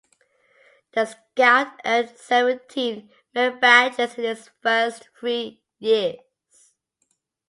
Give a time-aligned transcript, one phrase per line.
[0.93, 6.17] The scout earned seventeen merit badges in his first three years.